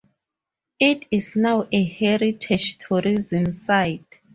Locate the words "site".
3.51-4.19